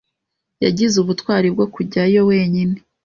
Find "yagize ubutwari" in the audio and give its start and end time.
0.63-1.47